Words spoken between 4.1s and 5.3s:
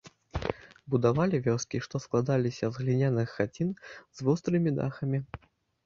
з вострымі дахамі.